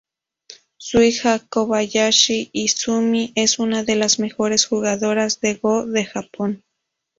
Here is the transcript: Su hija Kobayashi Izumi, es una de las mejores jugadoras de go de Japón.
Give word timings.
Su 0.77 1.03
hija 1.03 1.37
Kobayashi 1.47 2.49
Izumi, 2.53 3.33
es 3.35 3.59
una 3.59 3.83
de 3.83 3.95
las 3.97 4.17
mejores 4.17 4.65
jugadoras 4.65 5.39
de 5.41 5.53
go 5.53 5.85
de 5.85 6.05
Japón. 6.05 6.63